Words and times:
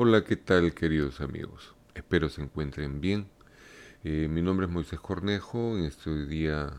Hola, 0.00 0.22
¿qué 0.22 0.36
tal 0.36 0.74
queridos 0.74 1.20
amigos? 1.20 1.74
Espero 1.92 2.28
se 2.28 2.40
encuentren 2.40 3.00
bien. 3.00 3.26
Eh, 4.04 4.28
mi 4.30 4.42
nombre 4.42 4.66
es 4.66 4.72
Moisés 4.72 5.00
Cornejo. 5.00 5.76
En 5.76 5.86
este 5.86 6.24
día 6.26 6.72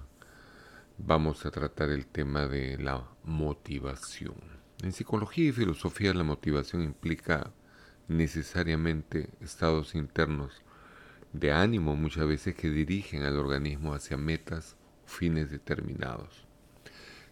vamos 0.97 1.45
a 1.45 1.51
tratar 1.51 1.89
el 1.89 2.05
tema 2.05 2.47
de 2.47 2.77
la 2.77 3.03
motivación. 3.25 4.35
En 4.81 4.93
psicología 4.93 5.49
y 5.49 5.51
filosofía 5.51 6.13
la 6.13 6.23
motivación 6.23 6.81
implica 6.81 7.51
necesariamente 8.07 9.27
estados 9.41 9.95
internos 9.95 10.53
de 11.33 11.51
ánimo 11.51 11.97
muchas 11.97 12.25
veces 12.25 12.55
que 12.55 12.69
dirigen 12.69 13.23
al 13.23 13.37
organismo 13.37 13.93
hacia 13.93 14.15
metas 14.15 14.77
o 15.03 15.09
fines 15.09 15.51
determinados. 15.51 16.47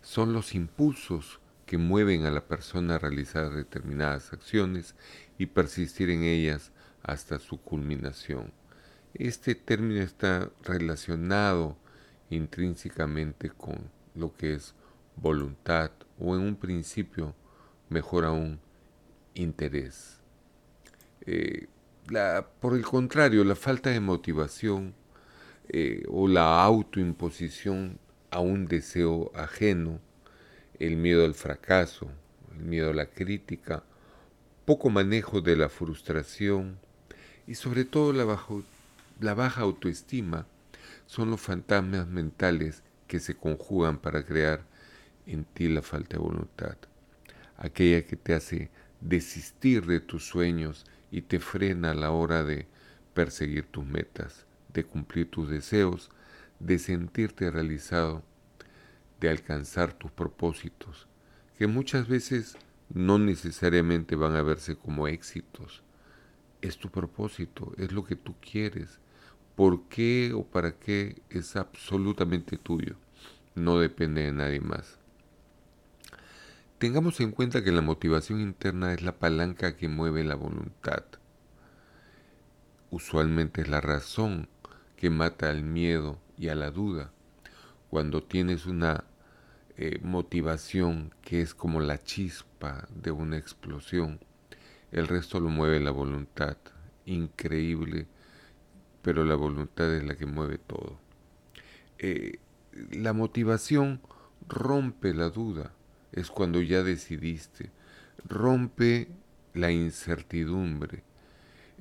Son 0.02 0.34
los 0.34 0.54
impulsos 0.54 1.40
que 1.68 1.78
mueven 1.78 2.26
a 2.26 2.32
la 2.32 2.48
persona 2.48 2.96
a 2.96 3.00
realizar 3.00 3.52
determinadas 3.52 4.34
acciones 4.34 4.96
y 5.38 5.46
persistir 5.48 6.10
en 6.10 6.24
ellas 6.24 6.72
hasta 7.04 7.38
su 7.38 7.62
culminación. 7.62 8.52
Este 9.14 9.54
término 9.54 10.02
está 10.02 10.50
relacionado 10.64 11.78
intrínsecamente 12.30 13.50
con 13.50 13.92
lo 14.16 14.36
que 14.36 14.54
es 14.54 14.74
voluntad 15.18 15.92
o 16.18 16.36
en 16.36 16.42
un 16.42 16.56
principio, 16.56 17.36
mejor 17.90 18.26
aún, 18.26 18.60
interés. 19.34 20.20
Eh, 21.26 21.68
por 22.62 22.76
el 22.76 22.86
contrario, 22.86 23.44
la 23.44 23.56
falta 23.56 23.90
de 23.90 24.00
motivación 24.00 24.96
eh, 25.68 26.04
o 26.08 26.30
la 26.30 26.64
autoimposición 26.64 28.00
a 28.32 28.40
un 28.40 28.68
deseo 28.68 29.32
ajeno, 29.36 30.00
el 30.80 30.98
miedo 30.98 31.26
al 31.26 31.34
fracaso, 31.34 32.10
el 32.56 32.64
miedo 32.64 32.92
a 32.92 32.94
la 32.94 33.08
crítica, 33.08 33.84
poco 34.66 34.90
manejo 34.90 35.42
de 35.42 35.56
la 35.56 35.70
frustración 35.70 36.78
y 37.48 37.56
sobre 37.56 37.86
todo 37.86 38.12
la, 38.12 39.34
baja 39.34 39.62
autoestima 39.62 40.46
son 41.06 41.32
los 41.32 41.40
fantasmas 41.40 42.08
mentales 42.08 42.84
que 43.08 43.20
se 43.20 43.36
conjugan 43.36 43.98
para 43.98 44.26
crear 44.26 44.66
en 45.26 45.46
ti 45.46 45.70
la 45.70 45.82
falta 45.82 46.18
de 46.18 46.24
voluntad, 46.24 46.76
aquella 47.58 48.06
que 48.06 48.18
te 48.18 48.34
hace 48.34 48.70
desistir 49.00 49.86
de 49.86 50.00
tus 50.00 50.26
sueños 50.28 50.86
y 51.12 51.22
te 51.22 51.40
frena 51.40 51.92
a 51.92 51.96
la 51.96 52.12
hora 52.12 52.44
de 52.44 52.68
perseguir 53.14 53.66
tus 53.66 53.86
metas, 53.86 54.46
de 54.74 54.84
cumplir 54.84 55.32
tus 55.32 55.50
deseos, 55.50 56.10
de 56.60 56.78
sentirte 56.78 57.50
realizado, 57.50 58.24
de 59.20 59.30
alcanzar 59.30 59.94
tus 59.94 60.12
propósitos, 60.12 61.08
que 61.58 61.68
muchas 61.68 62.08
veces 62.08 62.58
no 62.90 63.20
necesariamente 63.20 64.16
van 64.16 64.36
a 64.36 64.42
verse 64.42 64.76
como 64.76 65.08
éxitos. 65.08 65.84
Es 66.62 66.78
tu 66.78 66.90
propósito, 66.90 67.74
es 67.78 67.92
lo 67.92 68.04
que 68.04 68.16
tú 68.16 68.36
quieres. 68.40 69.00
¿Por 69.56 69.88
qué 69.90 70.34
o 70.34 70.44
para 70.44 70.74
qué 70.74 71.22
es 71.30 71.56
absolutamente 71.56 72.58
tuyo? 72.58 72.96
No 73.56 73.80
depende 73.80 74.24
de 74.24 74.32
nadie 74.32 74.60
más. 74.60 75.00
Tengamos 76.78 77.20
en 77.22 77.32
cuenta 77.32 77.64
que 77.64 77.72
la 77.72 77.82
motivación 77.82 78.40
interna 78.40 78.94
es 78.94 79.02
la 79.02 79.18
palanca 79.18 79.76
que 79.76 79.88
mueve 79.88 80.24
la 80.24 80.36
voluntad. 80.36 81.04
Usualmente 82.92 83.62
es 83.62 83.68
la 83.68 83.82
razón 83.82 84.48
que 84.96 85.10
mata 85.10 85.50
al 85.50 85.64
miedo 85.64 86.20
y 86.38 86.50
a 86.50 86.56
la 86.56 86.70
duda. 86.70 87.12
Cuando 87.90 88.24
tienes 88.24 88.66
una 88.66 89.06
eh, 89.80 90.00
motivación 90.02 91.14
que 91.22 91.42
es 91.42 91.54
como 91.54 91.80
la 91.82 92.00
chispa 92.00 92.88
de 92.96 93.12
una 93.12 93.38
explosión. 93.38 94.20
El 94.92 95.08
resto 95.08 95.40
lo 95.40 95.50
mueve 95.50 95.80
la 95.80 95.92
voluntad. 95.92 96.58
Increíble, 97.06 98.08
pero 99.04 99.24
la 99.24 99.36
voluntad 99.36 99.94
es 99.94 100.04
la 100.04 100.16
que 100.16 100.26
mueve 100.26 100.58
todo. 100.58 100.98
Eh, 102.00 102.40
la 102.92 103.14
motivación 103.14 104.02
rompe 104.48 105.14
la 105.14 105.30
duda. 105.30 105.74
Es 106.12 106.32
cuando 106.32 106.60
ya 106.64 106.82
decidiste. 106.82 107.70
Rompe 108.28 109.10
la 109.54 109.72
incertidumbre. 109.72 111.04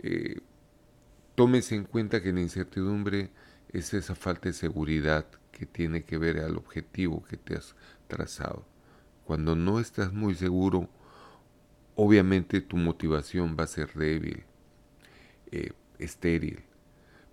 Eh, 0.02 0.40
tómese 1.34 1.76
en 1.76 1.84
cuenta 1.84 2.22
que 2.22 2.34
la 2.34 2.42
incertidumbre 2.42 3.30
es 3.78 3.92
esa 3.92 4.14
falta 4.14 4.48
de 4.48 4.54
seguridad 4.54 5.26
que 5.52 5.66
tiene 5.66 6.04
que 6.04 6.16
ver 6.16 6.38
al 6.38 6.56
objetivo 6.56 7.22
que 7.24 7.36
te 7.36 7.56
has 7.56 7.74
trazado. 8.08 8.64
Cuando 9.24 9.54
no 9.54 9.80
estás 9.80 10.12
muy 10.12 10.34
seguro, 10.34 10.88
obviamente 11.94 12.60
tu 12.60 12.76
motivación 12.76 13.56
va 13.58 13.64
a 13.64 13.68
ser 13.68 13.92
débil, 13.92 14.44
eh, 15.50 15.72
estéril. 15.98 16.62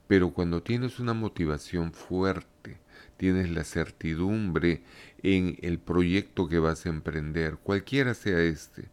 Pero 0.07 0.31
cuando 0.33 0.61
tienes 0.61 0.99
una 0.99 1.13
motivación 1.13 1.93
fuerte, 1.93 2.77
tienes 3.15 3.49
la 3.49 3.63
certidumbre 3.63 4.83
en 5.21 5.57
el 5.61 5.79
proyecto 5.79 6.49
que 6.49 6.59
vas 6.59 6.85
a 6.85 6.89
emprender, 6.89 7.57
cualquiera 7.57 8.13
sea 8.13 8.41
este, 8.41 8.89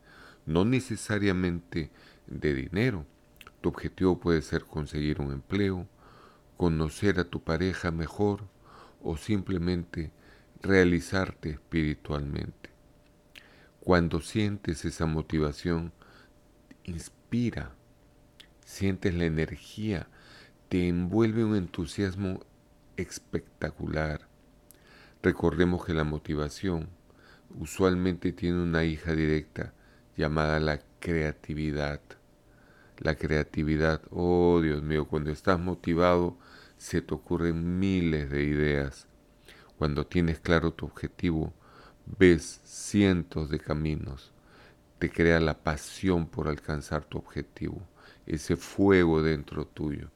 no 0.47 0.65
necesariamente 0.65 1.91
de 2.29 2.55
dinero. 2.55 3.07
Tu 3.61 3.69
objetivo 3.69 4.21
puede 4.21 4.41
ser 4.43 4.65
conseguir 4.65 5.21
un 5.21 5.33
empleo, 5.33 5.89
conocer 6.61 7.19
a 7.19 7.25
tu 7.25 7.43
pareja 7.43 7.91
mejor, 7.91 8.47
o 9.03 9.17
simplemente 9.17 10.13
realizarte 10.61 11.49
espiritualmente. 11.49 12.69
Cuando 13.81 14.21
sientes 14.21 14.85
esa 14.85 15.07
motivación, 15.07 15.95
inspira, 16.85 17.73
sientes 18.63 19.15
la 19.15 19.25
energía, 19.25 20.09
te 20.69 20.87
envuelve 20.87 21.47
un 21.47 21.57
entusiasmo 21.57 22.45
espectacular. 22.99 24.29
Recordemos 25.23 25.87
que 25.87 25.95
la 25.95 26.05
motivación 26.05 26.91
usualmente 27.59 28.33
tiene 28.33 28.63
una 28.63 28.85
hija 28.85 29.15
directa 29.15 29.73
llamada 30.15 30.61
la 30.61 30.83
creatividad. 30.99 32.03
La 33.01 33.15
creatividad, 33.15 34.03
oh 34.11 34.61
Dios 34.63 34.83
mío, 34.83 35.07
cuando 35.07 35.31
estás 35.31 35.59
motivado, 35.59 36.37
se 36.77 37.01
te 37.01 37.15
ocurren 37.15 37.79
miles 37.79 38.29
de 38.29 38.43
ideas. 38.43 39.07
Cuando 39.79 40.07
tienes 40.07 40.39
claro 40.39 40.75
tu 40.75 40.85
objetivo, 40.85 41.55
ves 42.19 42.61
cientos 42.63 43.49
de 43.49 43.59
caminos. 43.59 44.33
Te 44.99 45.11
crea 45.11 45.41
la 45.41 45.63
pasión 45.63 46.27
por 46.27 46.47
alcanzar 46.47 47.07
tu 47.07 47.17
objetivo, 47.17 47.81
ese 48.27 48.57
fuego 48.57 49.23
dentro 49.23 49.67
tuyo. 49.67 50.11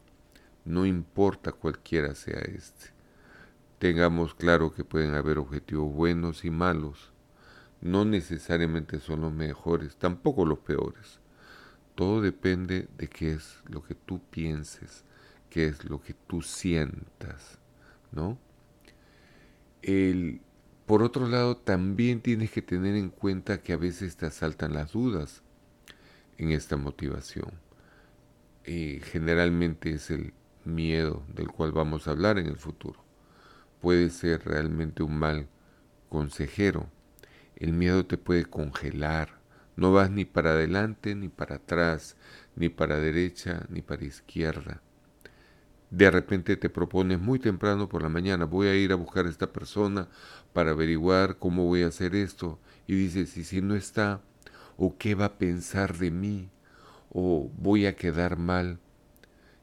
No 0.67 0.85
importa 0.85 1.53
cualquiera 1.53 2.15
sea 2.15 2.41
este. 2.41 2.93
Tengamos 3.79 4.35
claro 4.35 4.75
que 4.75 4.85
pueden 4.85 5.15
haber 5.15 5.39
objetivos 5.39 5.91
buenos 5.91 6.45
y 6.45 6.51
malos. 6.51 7.13
No 7.81 8.05
necesariamente 8.05 9.01
son 9.01 9.23
los 9.23 9.33
mejores, 9.33 9.97
tampoco 9.97 10.45
los 10.45 10.59
peores. 10.59 11.24
Todo 11.95 12.21
depende 12.21 12.89
de 12.99 13.09
qué 13.09 13.33
es 13.33 13.63
lo 13.69 13.83
que 13.83 13.95
tú 13.95 14.21
pienses, 14.31 15.05
qué 15.51 15.67
es 15.67 15.85
lo 15.85 16.01
que 16.03 16.15
tú 16.15 16.43
sientas, 16.43 17.59
¿no? 18.13 18.39
El, 19.83 20.41
por 20.87 21.03
otro 21.03 21.29
lado, 21.29 21.57
también 21.57 22.21
tienes 22.21 22.51
que 22.51 22.63
tener 22.63 22.97
en 22.97 23.11
cuenta 23.11 23.63
que 23.63 23.73
a 23.73 23.77
veces 23.77 24.17
te 24.17 24.27
asaltan 24.27 24.73
las 24.75 24.93
dudas 24.93 25.43
en 26.39 26.53
esta 26.53 26.77
motivación. 26.77 27.61
y 28.67 29.01
generalmente 29.01 29.93
es 29.95 30.11
el 30.11 30.33
miedo 30.65 31.23
del 31.29 31.49
cual 31.49 31.73
vamos 31.73 32.07
a 32.09 32.13
hablar 32.13 32.39
en 32.39 32.47
el 32.47 32.57
futuro. 32.57 33.05
Puede 33.81 34.11
ser 34.11 34.45
realmente 34.47 35.03
un 35.03 35.19
mal 35.19 35.49
consejero. 36.11 36.89
El 37.57 37.73
miedo 37.75 38.07
te 38.07 38.19
puede 38.19 38.47
congelar. 38.47 39.41
No 39.77 39.93
vas 39.93 40.11
ni 40.11 40.25
para 40.25 40.51
adelante 40.51 41.15
ni 41.15 41.29
para 41.29 41.57
atrás, 41.57 42.17
ni 42.57 42.69
para 42.69 43.01
derecha 43.01 43.67
ni 43.69 43.83
para 43.83 44.05
izquierda 44.05 44.81
de 45.97 46.11
repente 46.11 46.57
te 46.57 46.69
propones 46.71 47.21
muy 47.21 47.39
temprano 47.39 47.89
por 47.89 48.03
la 48.03 48.09
mañana, 48.09 48.47
voy 48.47 48.67
a 48.67 48.75
ir 48.75 48.91
a 48.91 48.97
buscar 48.97 49.27
a 49.27 49.31
esta 49.31 49.53
persona 49.53 50.09
para 50.53 50.73
averiguar 50.73 51.39
cómo 51.39 51.67
voy 51.67 51.83
a 51.83 51.89
hacer 51.89 52.17
esto, 52.17 52.59
y 52.89 52.95
dices, 52.97 53.37
¿y 53.37 53.45
si 53.45 53.63
no 53.63 53.77
está? 53.77 54.21
¿O 54.77 54.99
qué 54.99 55.15
va 55.15 55.27
a 55.27 55.39
pensar 55.39 55.97
de 55.97 56.11
mí? 56.11 56.51
¿O 57.11 57.49
voy 57.57 57.87
a 57.87 57.95
quedar 57.95 58.37
mal? 58.37 58.81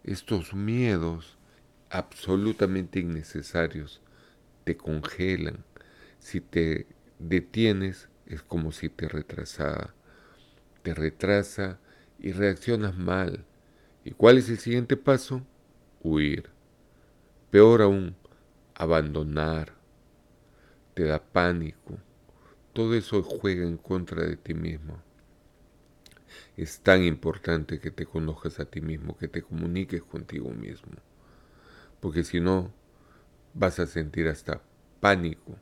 Estos 0.06 0.54
miedos 0.54 1.38
absolutamente 1.90 3.02
innecesarios 3.02 4.02
te 4.64 4.78
congelan. 4.78 5.66
Si 6.20 6.40
te 6.40 6.88
detienes 7.20 8.08
es 8.26 8.42
como 8.42 8.72
si 8.72 8.88
te 8.88 9.10
retrasara. 9.10 9.94
Te 10.84 10.94
retrasa 10.94 11.80
y 12.20 12.32
reaccionas 12.32 12.98
mal. 12.98 13.46
¿Y 14.04 14.12
cuál 14.12 14.38
es 14.38 14.50
el 14.50 14.58
siguiente 14.58 14.98
paso? 14.98 15.44
huir. 16.04 16.50
Peor 17.52 17.82
aún, 17.82 18.16
abandonar. 18.76 19.74
Te 20.94 21.04
da 21.04 21.22
pánico. 21.22 21.98
Todo 22.74 22.96
eso 22.96 23.22
juega 23.24 23.64
en 23.64 23.78
contra 23.78 24.24
de 24.26 24.38
ti 24.38 24.54
mismo. 24.54 25.02
es 26.58 26.80
tan 26.82 27.04
importante 27.04 27.80
que 27.80 27.92
te 27.92 28.06
conozcas 28.06 28.60
a 28.60 28.66
ti 28.66 28.82
mismo, 28.82 29.18
que 29.18 29.28
te 29.28 29.42
comuniques 29.42 30.04
contigo 30.04 30.50
mismo. 30.52 30.94
Porque 32.00 32.24
si 32.24 32.40
no, 32.40 32.74
vas 33.54 33.80
a 33.80 33.88
sentir 33.88 34.28
hasta 34.28 34.62
pánico 35.00 35.58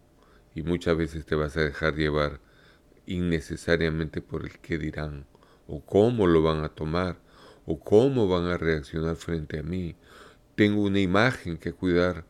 y 0.55 0.63
muchas 0.63 0.97
veces 0.97 1.25
te 1.25 1.35
vas 1.35 1.57
a 1.57 1.61
dejar 1.61 1.95
llevar 1.95 2.39
innecesariamente 3.09 4.21
por 4.21 4.45
el 4.45 4.59
qué 4.59 4.77
dirán, 4.77 5.25
o 5.67 5.83
cómo 5.83 6.27
lo 6.27 6.41
van 6.43 6.63
a 6.63 6.69
tomar, 6.69 7.17
o 7.65 7.79
cómo 7.79 8.27
van 8.27 8.45
a 8.45 8.57
reaccionar 8.57 9.15
frente 9.15 9.59
a 9.59 9.63
mí. 9.63 9.95
Tengo 10.55 10.83
una 10.83 10.99
imagen 10.99 11.57
que 11.57 11.73
cuidar. 11.73 12.25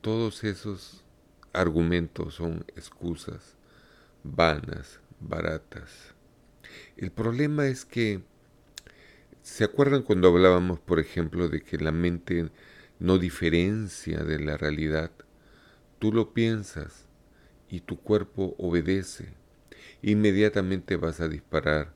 Todos 0.00 0.44
esos 0.44 1.04
argumentos 1.52 2.34
son 2.34 2.64
excusas 2.74 3.56
vanas, 4.24 5.00
baratas. 5.20 6.14
El 6.96 7.10
problema 7.10 7.66
es 7.66 7.84
que, 7.84 8.22
¿se 9.42 9.64
acuerdan 9.64 10.02
cuando 10.02 10.28
hablábamos, 10.28 10.80
por 10.80 11.00
ejemplo, 11.00 11.48
de 11.48 11.60
que 11.60 11.76
la 11.76 11.92
mente 11.92 12.50
no 12.98 13.18
diferencia 13.18 14.24
de 14.24 14.38
la 14.38 14.56
realidad? 14.56 15.10
Tú 15.98 16.12
lo 16.12 16.32
piensas 16.32 17.06
y 17.68 17.80
tu 17.80 17.98
cuerpo 17.98 18.54
obedece. 18.58 19.41
Inmediatamente 20.02 20.96
vas 20.96 21.20
a 21.20 21.28
disparar 21.28 21.94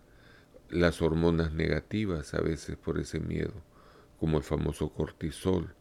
las 0.71 1.03
hormonas 1.03 1.53
negativas 1.53 2.35
a 2.35 2.41
veces 2.41 2.77
por 2.77 2.99
ese 2.99 3.19
miedo, 3.19 3.55
como 4.21 4.39
el 4.39 4.45
famoso 4.45 4.91
cortisol, 4.91 5.75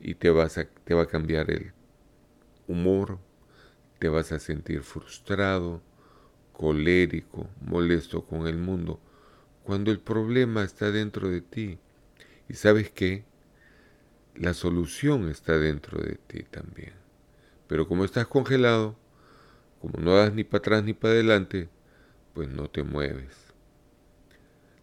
y 0.00 0.14
te, 0.14 0.30
vas 0.30 0.58
a, 0.58 0.64
te 0.64 0.94
va 0.94 1.02
a 1.02 1.08
cambiar 1.08 1.50
el 1.50 1.72
humor, 2.66 3.18
te 3.98 4.08
vas 4.08 4.32
a 4.32 4.38
sentir 4.38 4.82
frustrado, 4.82 5.82
colérico, 6.52 7.48
molesto 7.60 8.24
con 8.24 8.46
el 8.46 8.56
mundo, 8.56 9.00
cuando 9.62 9.90
el 9.90 10.00
problema 10.00 10.64
está 10.64 10.90
dentro 10.90 11.28
de 11.28 11.40
ti. 11.42 11.78
Y 12.48 12.54
sabes 12.54 12.90
qué? 12.90 13.24
La 14.34 14.54
solución 14.54 15.28
está 15.28 15.58
dentro 15.58 16.00
de 16.00 16.14
ti 16.14 16.44
también. 16.44 16.94
Pero 17.66 17.86
como 17.86 18.04
estás 18.04 18.26
congelado, 18.26 18.96
como 19.80 20.00
no 20.00 20.16
das 20.16 20.32
ni 20.32 20.44
para 20.44 20.58
atrás 20.58 20.84
ni 20.84 20.92
para 20.92 21.14
adelante, 21.14 21.68
pues 22.34 22.48
no 22.48 22.68
te 22.68 22.82
mueves. 22.82 23.34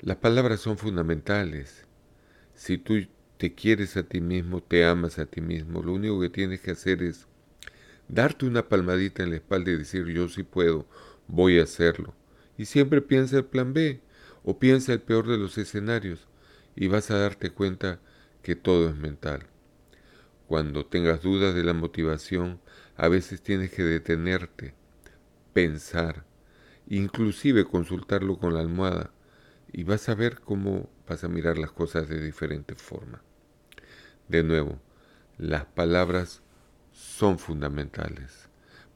Las 0.01 0.17
palabras 0.17 0.59
son 0.59 0.77
fundamentales. 0.77 1.85
Si 2.53 2.77
tú 2.77 3.07
te 3.37 3.53
quieres 3.53 3.97
a 3.97 4.03
ti 4.03 4.21
mismo, 4.21 4.61
te 4.61 4.85
amas 4.85 5.19
a 5.19 5.25
ti 5.25 5.41
mismo, 5.41 5.81
lo 5.81 5.93
único 5.93 6.19
que 6.21 6.29
tienes 6.29 6.61
que 6.61 6.71
hacer 6.71 7.03
es 7.03 7.27
darte 8.07 8.45
una 8.45 8.67
palmadita 8.67 9.23
en 9.23 9.31
la 9.31 9.37
espalda 9.37 9.71
y 9.71 9.77
decir 9.77 10.05
yo 10.07 10.29
sí 10.29 10.43
puedo, 10.43 10.85
voy 11.27 11.59
a 11.59 11.63
hacerlo. 11.63 12.13
Y 12.57 12.65
siempre 12.65 13.01
piensa 13.01 13.37
el 13.37 13.45
plan 13.45 13.73
B 13.73 14.01
o 14.43 14.59
piensa 14.59 14.93
el 14.93 15.01
peor 15.01 15.27
de 15.27 15.37
los 15.37 15.57
escenarios 15.57 16.27
y 16.75 16.87
vas 16.87 17.11
a 17.11 17.17
darte 17.17 17.49
cuenta 17.49 17.99
que 18.41 18.55
todo 18.55 18.89
es 18.89 18.95
mental. 18.95 19.47
Cuando 20.47 20.85
tengas 20.85 21.23
dudas 21.23 21.55
de 21.55 21.63
la 21.63 21.73
motivación, 21.73 22.59
a 22.95 23.07
veces 23.07 23.41
tienes 23.41 23.71
que 23.71 23.83
detenerte, 23.83 24.75
pensar, 25.55 26.25
inclusive 26.85 27.63
consultarlo 27.63 28.37
con 28.37 28.53
la 28.53 28.59
almohada 28.59 29.11
y 29.71 29.85
vas 29.85 30.09
a 30.09 30.13
ver 30.13 30.41
cómo 30.41 30.89
vas 31.07 31.23
a 31.23 31.29
mirar 31.29 31.57
las 31.57 31.71
cosas 31.71 32.09
de 32.09 32.21
diferente 32.21 32.75
forma. 32.75 33.21
De 34.27 34.43
nuevo, 34.43 34.81
las 35.37 35.63
palabras 35.63 36.41
son 36.91 37.39
fundamentales. 37.39 38.49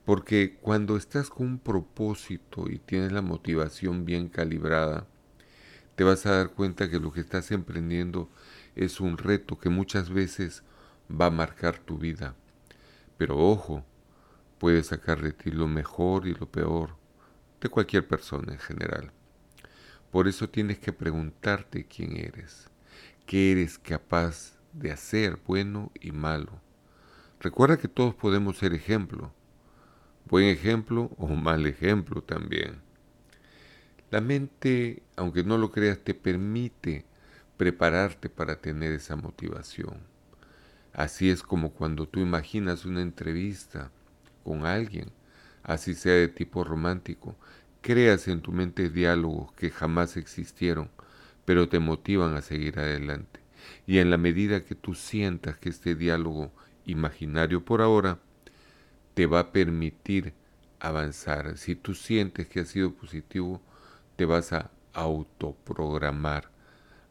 Porque 0.03 0.57
cuando 0.61 0.97
estás 0.97 1.29
con 1.29 1.47
un 1.47 1.59
propósito 1.59 2.69
y 2.69 2.79
tienes 2.79 3.13
la 3.13 3.21
motivación 3.21 4.03
bien 4.03 4.27
calibrada, 4.27 5.07
te 5.95 6.03
vas 6.03 6.25
a 6.25 6.31
dar 6.31 6.50
cuenta 6.50 6.89
que 6.89 7.00
lo 7.00 7.13
que 7.13 7.21
estás 7.21 7.51
emprendiendo 7.51 8.29
es 8.75 9.00
un 9.00 9.17
reto 9.17 9.57
que 9.57 9.69
muchas 9.69 10.09
veces 10.09 10.63
va 11.09 11.27
a 11.27 11.31
marcar 11.31 11.79
tu 11.79 11.97
vida. 11.97 12.35
Pero 13.17 13.38
ojo, 13.38 13.85
puedes 14.59 14.88
sacar 14.88 15.21
de 15.21 15.33
ti 15.33 15.51
lo 15.51 15.67
mejor 15.67 16.27
y 16.27 16.33
lo 16.33 16.51
peor 16.51 16.95
de 17.61 17.69
cualquier 17.69 18.07
persona 18.07 18.53
en 18.53 18.59
general. 18.59 19.11
Por 20.11 20.27
eso 20.27 20.50
tienes 20.50 20.79
que 20.79 20.94
preguntarte 20.94 21.85
quién 21.85 22.17
eres, 22.17 22.69
qué 23.25 23.51
eres 23.51 23.79
capaz 23.79 24.59
de 24.73 24.91
hacer, 24.91 25.39
bueno 25.47 25.91
y 26.00 26.11
malo. 26.11 26.61
Recuerda 27.39 27.77
que 27.77 27.88
todos 27.88 28.13
podemos 28.13 28.57
ser 28.57 28.73
ejemplo 28.73 29.33
buen 30.29 30.45
ejemplo 30.45 31.09
o 31.17 31.27
mal 31.27 31.65
ejemplo 31.65 32.21
también. 32.21 32.81
La 34.11 34.21
mente, 34.21 35.01
aunque 35.15 35.44
no 35.44 35.57
lo 35.57 35.71
creas, 35.71 36.00
te 36.00 36.13
permite 36.13 37.06
prepararte 37.57 38.29
para 38.29 38.56
tener 38.61 38.91
esa 38.94 39.15
motivación. 39.15 39.97
Así 40.94 41.29
es 41.29 41.41
como 41.44 41.73
cuando 41.73 42.07
tú 42.07 42.19
imaginas 42.19 42.85
una 42.85 43.01
entrevista 43.01 43.91
con 44.49 44.65
alguien, 44.65 45.11
así 45.61 45.93
sea 45.93 46.15
de 46.15 46.27
tipo 46.27 46.63
romántico, 46.63 47.35
creas 47.81 48.27
en 48.27 48.41
tu 48.41 48.51
mente 48.51 48.89
diálogos 48.89 49.51
que 49.51 49.69
jamás 49.69 50.17
existieron, 50.17 50.89
pero 51.45 51.69
te 51.69 51.77
motivan 51.77 52.35
a 52.35 52.41
seguir 52.41 52.79
adelante. 52.79 53.41
Y 53.85 53.99
en 53.99 54.09
la 54.09 54.17
medida 54.17 54.65
que 54.65 54.73
tú 54.73 54.95
sientas 54.95 55.59
que 55.59 55.69
este 55.69 55.93
diálogo 55.93 56.51
imaginario 56.85 57.63
por 57.63 57.83
ahora 57.83 58.17
te 59.13 59.27
va 59.27 59.39
a 59.39 59.51
permitir 59.51 60.33
avanzar. 60.79 61.55
Si 61.59 61.75
tú 61.75 61.93
sientes 61.93 62.47
que 62.47 62.61
ha 62.61 62.65
sido 62.65 62.95
positivo, 62.95 63.61
te 64.15 64.25
vas 64.25 64.51
a 64.51 64.71
autoprogramar 64.93 66.49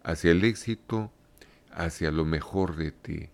hacia 0.03 0.33
el 0.33 0.43
éxito, 0.43 1.13
hacia 1.71 2.11
lo 2.11 2.25
mejor 2.25 2.75
de 2.75 2.91
ti. 2.91 3.31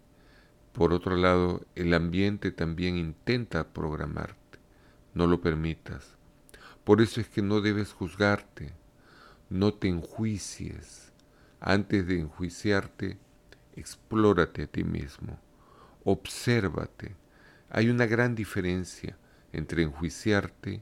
Por 0.74 0.92
otro 0.92 1.16
lado, 1.16 1.62
el 1.74 1.94
ambiente 1.94 2.50
también 2.50 2.98
intenta 2.98 3.72
programarte. 3.72 4.58
No 5.14 5.26
lo 5.26 5.40
permitas. 5.40 6.16
Por 6.84 7.00
eso 7.00 7.22
es 7.22 7.28
que 7.28 7.40
no 7.40 7.62
debes 7.62 7.94
juzgarte. 7.94 8.74
No 9.48 9.72
te 9.72 9.88
enjuicies. 9.88 11.12
Antes 11.60 12.06
de 12.06 12.20
enjuiciarte, 12.20 13.16
explórate 13.74 14.64
a 14.64 14.66
ti 14.66 14.84
mismo. 14.84 15.38
Obsérvate 16.04 17.16
hay 17.74 17.88
una 17.88 18.06
gran 18.06 18.36
diferencia 18.36 19.16
entre 19.52 19.82
enjuiciarte 19.82 20.80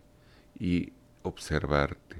y 0.58 0.92
observarte. 1.22 2.16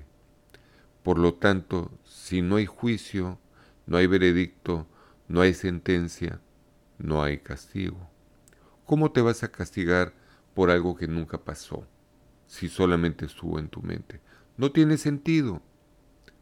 Por 1.03 1.19
lo 1.19 1.35
tanto, 1.35 1.91
si 2.05 2.41
no 2.41 2.57
hay 2.57 2.65
juicio, 2.65 3.39
no 3.85 3.99
hay 3.99 4.07
veredicto, 4.07 4.87
no 5.29 5.43
hay 5.43 5.52
sentencia, 5.52 6.41
no 7.02 7.23
hay 7.23 7.38
castigo. 7.38 8.09
¿Cómo 8.87 9.11
te 9.12 9.21
vas 9.21 9.42
a 9.42 9.50
castigar 9.50 10.14
por 10.54 10.71
algo 10.71 10.97
que 10.97 11.09
nunca 11.09 11.38
pasó, 11.38 11.87
si 12.47 12.68
solamente 12.68 13.26
estuvo 13.26 13.59
en 13.59 13.68
tu 13.68 13.82
mente? 13.82 14.21
No 14.56 14.71
tiene 14.71 14.97
sentido. 14.97 15.61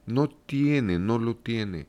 No 0.07 0.29
tiene, 0.29 0.99
no 0.99 1.19
lo 1.19 1.37
tiene. 1.37 1.87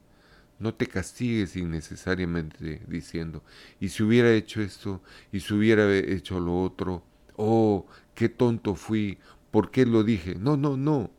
No 0.59 0.73
te 0.75 0.87
castigues 0.87 1.55
innecesariamente 1.55 2.83
diciendo, 2.87 3.43
y 3.79 3.89
si 3.89 4.03
hubiera 4.03 4.31
hecho 4.31 4.61
esto, 4.61 5.01
y 5.31 5.39
si 5.39 5.55
hubiera 5.55 5.91
hecho 5.91 6.39
lo 6.39 6.61
otro, 6.61 7.03
oh, 7.35 7.87
qué 8.13 8.29
tonto 8.29 8.75
fui, 8.75 9.17
¿por 9.49 9.71
qué 9.71 9.87
lo 9.87 10.03
dije? 10.03 10.35
No, 10.35 10.57
no, 10.57 10.77
no, 10.77 11.09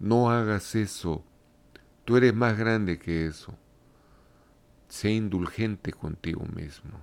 no 0.00 0.30
hagas 0.30 0.74
eso. 0.74 1.24
Tú 2.04 2.16
eres 2.16 2.34
más 2.34 2.58
grande 2.58 2.98
que 2.98 3.26
eso. 3.26 3.56
Sé 5.00 5.12
indulgente 5.12 5.94
contigo 5.94 6.44
mismo. 6.54 7.00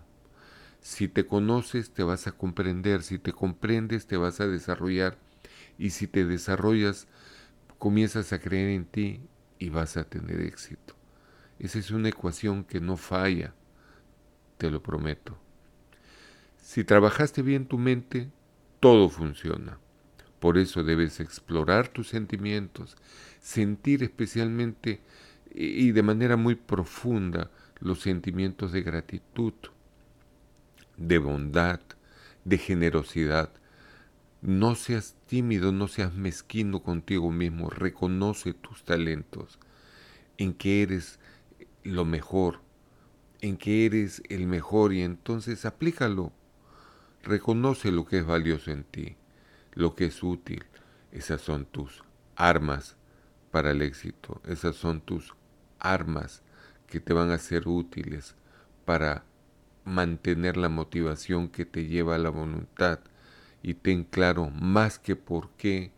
Si 0.82 1.08
te 1.08 1.26
conoces, 1.26 1.90
te 1.90 2.04
vas 2.04 2.28
a 2.28 2.32
comprender. 2.32 3.02
Si 3.02 3.18
te 3.18 3.34
comprendes, 3.34 4.06
te 4.06 4.18
vas 4.18 4.40
a 4.40 4.46
desarrollar. 4.46 5.18
Y 5.80 5.90
si 5.90 6.06
te 6.06 6.24
desarrollas, 6.24 7.08
comienzas 7.80 8.34
a 8.34 8.40
creer 8.40 8.70
en 8.70 8.86
ti 8.86 9.22
y 9.58 9.70
vas 9.70 9.98
a 9.98 10.04
tener 10.04 10.42
éxito. 10.42 10.94
Esa 11.58 11.80
es 11.80 11.90
una 11.90 12.10
ecuación 12.10 12.66
que 12.66 12.80
no 12.80 12.98
falla, 12.98 13.56
te 14.60 14.70
lo 14.70 14.84
prometo. 14.84 15.36
Si 16.62 16.84
trabajaste 16.84 17.42
bien 17.42 17.66
tu 17.66 17.80
mente, 17.80 18.30
todo 18.80 19.10
funciona. 19.10 19.80
Por 20.40 20.60
eso 20.60 20.84
debes 20.84 21.20
explorar 21.20 21.88
tus 21.88 22.10
sentimientos, 22.10 22.96
sentir 23.42 24.04
especialmente 24.04 25.02
y 25.52 25.94
de 25.94 26.04
manera 26.04 26.38
muy 26.38 26.54
profunda 26.54 27.50
los 27.80 28.02
sentimientos 28.02 28.72
de 28.72 28.82
gratitud, 28.82 29.54
de 30.98 31.18
bondad, 31.18 31.80
de 32.46 32.58
generosidad. 32.58 33.52
No 34.42 34.76
seas 34.76 35.16
tímido, 35.26 35.72
no 35.72 35.88
seas 35.88 36.14
mezquino 36.14 36.82
contigo 36.82 37.32
mismo, 37.32 37.70
reconoce 37.70 38.54
tus 38.54 38.84
talentos, 38.84 39.60
en 40.38 40.54
que 40.54 40.84
eres 40.84 41.20
lo 41.84 42.06
mejor, 42.06 42.62
en 43.42 43.58
que 43.58 43.86
eres 43.86 44.22
el 44.30 44.48
mejor 44.48 44.94
y 44.94 45.02
entonces 45.02 45.66
aplícalo. 45.66 46.32
Reconoce 47.24 47.92
lo 47.92 48.06
que 48.06 48.20
es 48.20 48.26
valioso 48.26 48.72
en 48.72 48.84
ti, 48.84 49.18
lo 49.74 49.96
que 49.96 50.06
es 50.06 50.24
útil. 50.24 50.64
Esas 51.12 51.42
son 51.42 51.66
tus 51.66 52.04
armas 52.36 52.96
para 53.52 53.72
el 53.72 53.82
éxito. 53.82 54.42
Esas 54.46 54.76
son 54.76 55.02
tus 55.02 55.36
armas 55.80 56.44
que 56.88 57.00
te 57.00 57.14
van 57.14 57.32
a 57.32 57.38
ser 57.38 57.68
útiles 57.68 58.36
para 58.86 59.24
mantener 59.86 60.58
la 60.58 60.70
motivación 60.70 61.50
que 61.50 61.66
te 61.66 61.86
lleva 61.86 62.16
a 62.16 62.20
la 62.20 62.30
voluntad 62.30 63.00
y 63.62 63.74
ten 63.74 64.04
claro 64.04 64.50
más 64.50 65.00
que 65.00 65.16
por 65.16 65.50
qué, 65.52 65.92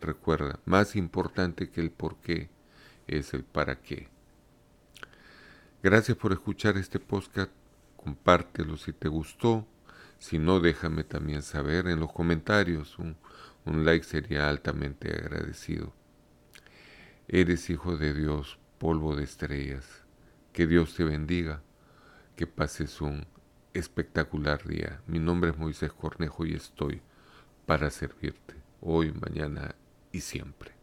recuerda, 0.00 0.60
más 0.64 0.96
importante 0.96 1.70
que 1.70 1.80
el 1.80 1.90
por 1.90 2.16
qué 2.16 2.50
es 3.06 3.34
el 3.34 3.44
para 3.44 3.80
qué. 3.80 4.08
Gracias 5.82 6.16
por 6.16 6.32
escuchar 6.32 6.76
este 6.76 6.98
podcast, 6.98 7.50
compártelo 7.96 8.76
si 8.76 8.92
te 8.92 9.08
gustó, 9.08 9.66
si 10.18 10.38
no 10.38 10.60
déjame 10.60 11.04
también 11.04 11.42
saber 11.42 11.86
en 11.86 12.00
los 12.00 12.12
comentarios, 12.12 12.98
un, 12.98 13.16
un 13.64 13.84
like 13.84 14.04
sería 14.04 14.48
altamente 14.48 15.12
agradecido. 15.12 15.92
Eres 17.28 17.70
hijo 17.70 17.96
de 17.96 18.14
Dios, 18.14 18.58
polvo 18.78 19.14
de 19.14 19.24
estrellas. 19.24 20.07
Que 20.58 20.66
Dios 20.66 20.96
te 20.96 21.04
bendiga, 21.04 21.62
que 22.34 22.48
pases 22.48 23.00
un 23.00 23.28
espectacular 23.74 24.66
día. 24.66 25.00
Mi 25.06 25.20
nombre 25.20 25.50
es 25.50 25.56
Moisés 25.56 25.92
Cornejo 25.92 26.46
y 26.46 26.54
estoy 26.54 27.00
para 27.64 27.90
servirte, 27.90 28.56
hoy, 28.80 29.12
mañana 29.12 29.76
y 30.10 30.20
siempre. 30.20 30.77